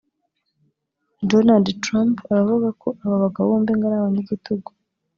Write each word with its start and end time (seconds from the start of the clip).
Donald 1.31 1.67
Trump 1.83 2.15
aravuga 2.31 2.67
ko 2.81 2.87
aba 3.03 3.15
bagabo 3.23 3.45
bombi 3.51 3.71
ngo 3.73 3.85
ari 3.87 3.95
abanyagitugu 3.97 4.69